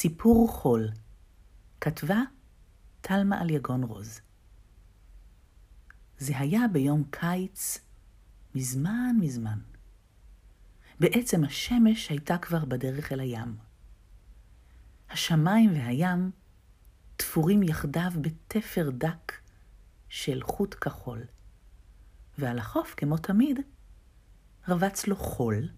סיפור 0.00 0.48
חול, 0.48 0.88
כתבה 1.80 2.22
תלמה 3.00 3.40
על 3.40 3.50
יגון 3.50 3.82
רוז. 3.82 4.20
זה 6.18 6.38
היה 6.38 6.60
ביום 6.72 7.04
קיץ 7.10 7.78
מזמן 8.54 9.16
מזמן. 9.20 9.58
בעצם 11.00 11.44
השמש 11.44 12.08
הייתה 12.08 12.38
כבר 12.38 12.64
בדרך 12.64 13.12
אל 13.12 13.20
הים. 13.20 13.56
השמיים 15.10 15.72
והים 15.72 16.30
תפורים 17.16 17.62
יחדיו 17.62 18.10
בתפר 18.20 18.90
דק 18.90 19.32
של 20.08 20.42
חוט 20.42 20.74
כחול, 20.74 21.22
ועל 22.38 22.58
החוף, 22.58 22.94
כמו 22.96 23.16
תמיד, 23.16 23.60
רבץ 24.68 25.06
לו 25.06 25.16
חול, 25.16 25.68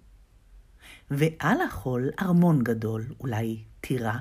ועל 1.11 1.61
החול 1.61 2.11
ארמון 2.21 2.65
גדול, 2.65 3.15
אולי 3.21 3.65
טירה, 3.81 4.19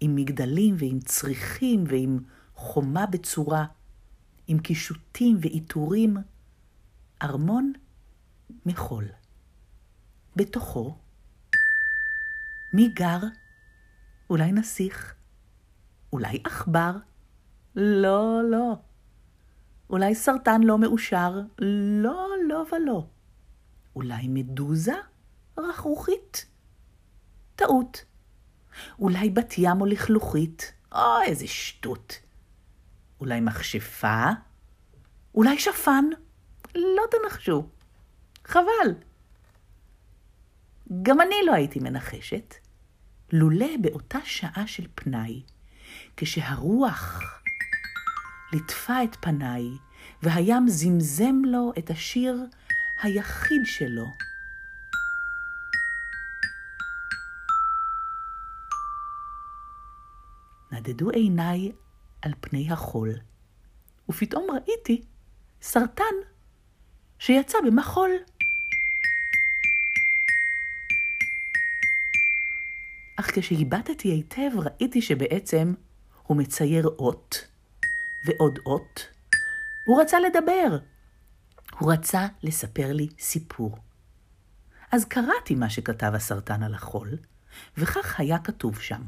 עם 0.00 0.16
מגדלים 0.16 0.74
ועם 0.78 1.00
צריכים 1.00 1.84
ועם 1.88 2.18
חומה 2.54 3.06
בצורה, 3.06 3.64
עם 4.46 4.58
קישוטים 4.58 5.36
ועיטורים, 5.40 6.16
ארמון 7.22 7.72
מחול. 8.66 9.08
בתוכו, 10.36 10.96
מי 12.72 12.88
גר? 12.88 13.18
אולי 14.30 14.52
נסיך? 14.52 15.14
אולי 16.12 16.42
עכבר? 16.44 16.96
לא, 17.76 18.40
לא. 18.50 18.76
אולי 19.90 20.14
סרטן 20.14 20.62
לא 20.62 20.78
מאושר? 20.78 21.40
לא, 22.02 22.28
לא 22.48 22.64
ולא. 22.72 23.06
אולי 23.96 24.28
מדוזה? 24.28 24.94
רכרוכית? 25.58 26.46
טעות. 27.56 28.04
אולי 28.98 29.30
בת 29.30 29.54
ים 29.58 29.80
או 29.80 29.86
לכלוכית? 29.86 30.72
או, 30.92 31.22
איזה 31.26 31.46
שטות. 31.46 32.18
אולי 33.20 33.40
מכשפה? 33.40 34.26
אולי 35.34 35.58
שפן? 35.58 36.04
לא 36.74 37.02
תנחשו. 37.10 37.66
חבל. 38.44 38.94
גם 41.02 41.20
אני 41.20 41.36
לא 41.46 41.52
הייתי 41.54 41.80
מנחשת, 41.80 42.54
לולא 43.32 43.76
באותה 43.80 44.18
שעה 44.24 44.66
של 44.66 44.86
פנאי, 44.94 45.42
כשהרוח 46.16 47.22
ליטפה 48.52 49.04
את 49.04 49.16
פניי, 49.20 49.64
והים 50.22 50.68
זמזם 50.68 51.34
לו 51.44 51.72
את 51.78 51.90
השיר 51.90 52.46
היחיד 53.02 53.62
שלו. 53.64 54.06
נדדו 60.82 61.10
עיניי 61.10 61.72
על 62.22 62.32
פני 62.40 62.72
החול, 62.72 63.10
ופתאום 64.08 64.46
ראיתי 64.50 65.02
סרטן 65.62 66.14
שיצא 67.18 67.58
במחול. 67.66 68.10
אך 73.16 73.38
כשהיבטתי 73.38 74.08
היטב 74.08 74.50
ראיתי 74.58 75.02
שבעצם 75.02 75.74
הוא 76.26 76.36
מצייר 76.36 76.86
אות 76.86 77.46
ועוד 78.24 78.58
אות. 78.66 79.08
הוא 79.84 80.02
רצה 80.02 80.20
לדבר. 80.20 80.78
הוא 81.78 81.92
רצה 81.92 82.26
לספר 82.42 82.92
לי 82.92 83.08
סיפור. 83.18 83.78
אז 84.92 85.04
קראתי 85.04 85.54
מה 85.54 85.70
שכתב 85.70 86.12
הסרטן 86.14 86.62
על 86.62 86.74
החול, 86.74 87.16
וכך 87.76 88.20
היה 88.20 88.38
כתוב 88.38 88.80
שם: 88.80 89.02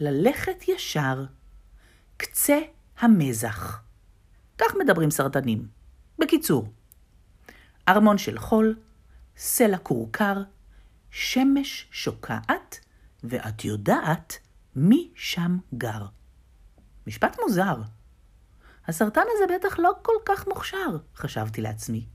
ללכת 0.00 0.68
ישר, 0.68 1.24
קצה 2.16 2.58
המזח. 2.98 3.82
כך 4.58 4.74
מדברים 4.78 5.10
סרטנים. 5.10 5.68
בקיצור, 6.18 6.68
ארמון 7.88 8.18
של 8.18 8.38
חול, 8.38 8.78
סלע 9.36 9.78
כורכר, 9.78 10.42
שמש 11.10 11.88
שוקעת, 11.90 12.80
ואת 13.24 13.64
יודעת 13.64 14.38
מי 14.76 15.10
שם 15.14 15.58
גר. 15.74 16.06
משפט 17.06 17.36
מוזר. 17.42 17.82
הסרטן 18.86 19.24
הזה 19.34 19.44
בטח 19.54 19.78
לא 19.78 19.92
כל 20.02 20.16
כך 20.26 20.48
מוכשר, 20.48 20.96
חשבתי 21.16 21.60
לעצמי, 21.60 22.06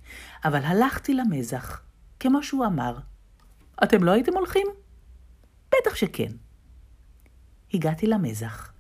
אבל 0.46 0.64
הלכתי 0.64 1.14
למזח, 1.14 1.82
כמו 2.20 2.44
שהוא 2.44 2.66
אמר. 2.66 2.98
אתם 3.84 4.04
לא 4.04 4.12
הייתם 4.12 4.34
הולכים? 4.34 4.68
בטח 5.68 5.96
שכן. 5.96 6.32
הגעתי 7.74 8.08
למזח, 8.08 8.72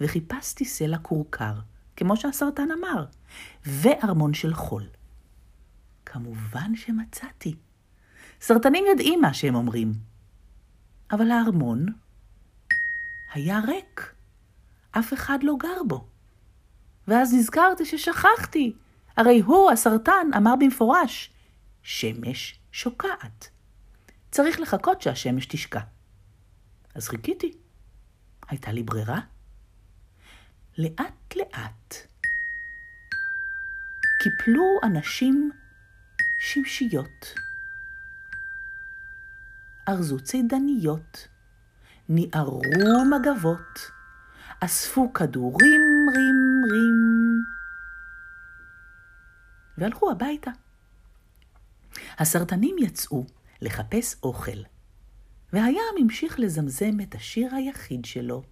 וחיפשתי 0.00 0.64
סלע 0.64 0.98
כורכר, 0.98 1.54
כמו 1.96 2.16
שהסרטן 2.16 2.68
אמר, 2.78 3.04
וארמון 3.66 4.34
של 4.34 4.54
חול. 4.54 4.86
כמובן 6.06 6.76
שמצאתי. 6.76 7.54
סרטנים 8.40 8.84
יודעים 8.90 9.20
מה 9.20 9.34
שהם 9.34 9.54
אומרים. 9.54 9.92
אבל 11.12 11.30
הארמון 11.30 11.86
היה 13.32 13.60
ריק. 13.66 14.14
אף 14.90 15.12
אחד 15.12 15.38
לא 15.42 15.54
גר 15.58 15.82
בו. 15.88 16.06
ואז 17.08 17.34
נזכרתי 17.34 17.84
ששכחתי. 17.84 18.72
הרי 19.16 19.40
הוא, 19.40 19.70
הסרטן, 19.70 20.30
אמר 20.36 20.54
במפורש, 20.60 21.30
שמש 21.82 22.58
שוקעת. 22.72 23.48
צריך 24.30 24.60
לחכות 24.60 25.02
שהשמש 25.02 25.46
תשקע. 25.46 25.80
אז 26.94 27.08
חיכיתי. 27.08 27.52
הייתה 28.50 28.72
לי 28.72 28.82
ברירה. 28.82 29.20
לאט 30.78 31.36
לאט 31.36 31.94
קיפלו 34.22 34.80
אנשים 34.82 35.50
שמשיות. 36.38 37.34
ארזו 39.88 40.20
צידניות, 40.20 41.28
ניערו 42.08 42.62
מגבות, 43.10 43.90
אספו 44.60 45.12
כדורים 45.12 46.06
רים 46.14 46.62
רים, 46.70 47.44
והלכו 49.78 50.10
הביתה. 50.10 50.50
הסרטנים 52.18 52.76
יצאו 52.78 53.24
לחפש 53.62 54.16
אוכל, 54.22 54.62
והים 55.52 55.94
המשיך 56.00 56.40
לזמזם 56.40 57.00
את 57.02 57.14
השיר 57.14 57.54
היחיד 57.54 58.04
שלו. 58.04 58.42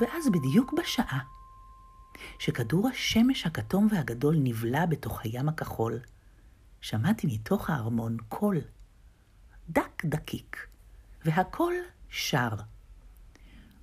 ואז 0.00 0.28
בדיוק 0.28 0.72
בשעה 0.72 1.18
שכדור 2.38 2.88
השמש 2.88 3.46
הכתום 3.46 3.88
והגדול 3.90 4.36
נבלע 4.38 4.86
בתוך 4.86 5.20
הים 5.24 5.48
הכחול, 5.48 6.00
שמעתי 6.80 7.26
מתוך 7.26 7.70
הארמון 7.70 8.16
קול, 8.28 8.60
דק 9.68 10.04
דקיק, 10.04 10.66
והקול 11.24 11.74
שר. 12.08 12.73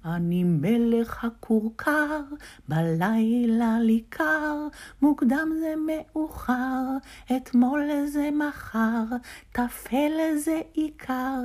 אני 0.06 0.44
מלך 0.44 1.24
הכורכר, 1.24 2.22
בלילה 2.68 3.80
לי 3.80 4.04
קר, 4.10 4.68
מוקדם 5.02 5.50
זה 5.60 5.74
מאוחר, 5.88 6.84
אתמול 7.38 7.90
זה 8.06 8.30
מחר, 8.32 9.04
טפל 9.52 10.12
זה 10.38 10.62
עיקר, 10.74 11.40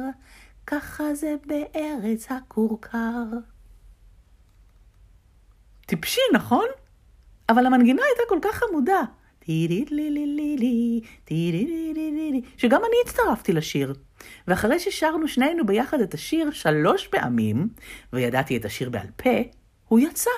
ככה 0.66 1.14
זה 1.14 1.34
בארץ 1.46 2.26
הכורכר. 2.30 3.24
טיפשי, 5.86 6.20
נכון? 6.34 6.66
אבל 7.48 7.66
המנגינה 7.66 8.02
הייתה 8.02 8.22
כל 8.28 8.38
כך 8.42 8.54
חמודה. 8.54 9.02
שגם 12.56 12.80
אני 12.80 12.96
הצטרפתי 13.04 13.52
לשיר. 13.52 13.94
ואחרי 14.48 14.78
ששרנו 14.78 15.28
שנינו 15.28 15.66
ביחד 15.66 16.00
את 16.00 16.14
השיר 16.14 16.50
שלוש 16.50 17.06
פעמים, 17.06 17.68
וידעתי 18.12 18.56
את 18.56 18.64
השיר 18.64 18.90
בעל 18.90 19.06
פה, 19.16 19.30
הוא 19.88 19.98
יצא. 19.98 20.30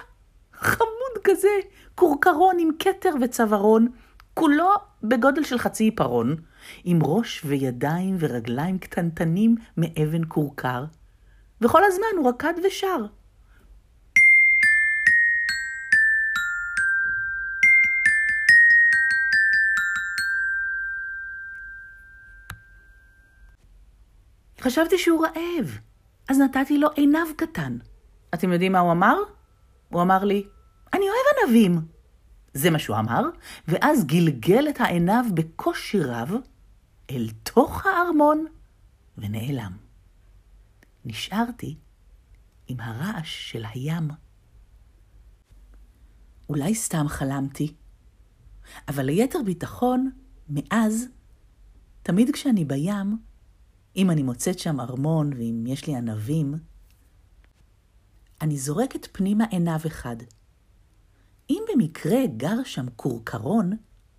חמוד 0.52 1.18
כזה, 1.24 1.48
כורכרון 1.94 2.56
עם 2.58 2.70
כתר 2.78 3.10
וצווארון, 3.20 3.88
כולו 4.34 4.68
בגודל 5.02 5.44
של 5.44 5.58
חצי 5.58 5.84
עיפרון, 5.84 6.36
עם 6.84 6.98
ראש 7.02 7.42
וידיים 7.44 8.16
ורגליים 8.18 8.78
קטנטנים 8.78 9.56
מאבן 9.76 10.22
כורכר, 10.28 10.84
וכל 11.60 11.84
הזמן 11.84 12.06
הוא 12.16 12.28
רקד 12.28 12.54
ושר. 12.66 13.04
חשבתי 24.60 24.98
שהוא 24.98 25.26
רעב, 25.26 25.78
אז 26.28 26.38
נתתי 26.38 26.78
לו 26.78 26.88
עינב 26.90 27.28
קטן. 27.36 27.78
אתם 28.34 28.52
יודעים 28.52 28.72
מה 28.72 28.80
הוא 28.80 28.92
אמר? 28.92 29.16
הוא 29.88 30.02
אמר 30.02 30.24
לי, 30.24 30.46
אני 30.92 31.02
אוהב 31.02 31.48
ענבים. 31.48 31.80
זה 32.54 32.70
מה 32.70 32.78
שהוא 32.78 32.96
אמר, 32.96 33.22
ואז 33.68 34.04
גלגל 34.04 34.68
את 34.68 34.80
העינב 34.80 35.34
בקושי 35.34 36.00
רב, 36.00 36.32
אל 37.10 37.28
תוך 37.42 37.86
הארמון 37.86 38.46
ונעלם. 39.18 39.72
נשארתי 41.04 41.76
עם 42.66 42.80
הרעש 42.80 43.50
של 43.52 43.64
הים. 43.74 44.08
אולי 46.48 46.74
סתם 46.74 47.08
חלמתי, 47.08 47.74
אבל 48.88 49.04
ליתר 49.04 49.38
ביטחון, 49.44 50.10
מאז, 50.48 51.08
תמיד 52.02 52.30
כשאני 52.30 52.64
בים, 52.64 53.27
אם 53.98 54.10
אני 54.10 54.22
מוצאת 54.22 54.58
שם 54.58 54.80
ארמון 54.80 55.32
ואם 55.32 55.64
יש 55.66 55.86
לי 55.86 55.96
ענבים, 55.96 56.54
אני 58.40 58.58
זורקת 58.58 59.08
פנימה 59.12 59.44
עיניו 59.44 59.78
אחד. 59.86 60.16
אם 61.50 61.62
במקרה 61.72 62.26
גר 62.36 62.64
שם 62.64 62.86
כורכרון, 62.96 63.72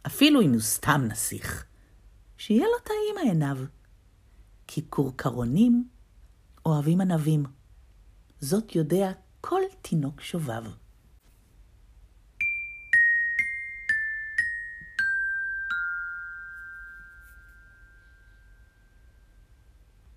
אפילו 0.08 0.42
אם 0.42 0.52
הוא 0.54 0.62
סתם 0.62 1.02
נסיך, 1.08 1.66
שיהיה 2.38 2.66
לו 2.66 2.80
טעים 2.84 3.18
העיניו. 3.18 3.58
כי 4.68 4.82
כורכרונים 4.90 5.88
אוהבים 6.66 7.02
ענבים. 7.02 7.44
זאת 8.40 8.76
יודע 8.76 9.12
כל 9.42 9.62
תינוק 9.82 10.22
שובב. 10.22 10.64